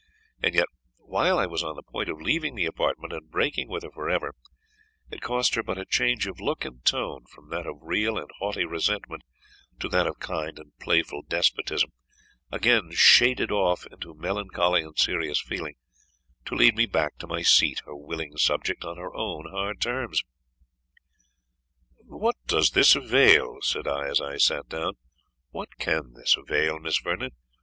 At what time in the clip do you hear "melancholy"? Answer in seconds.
14.15-14.81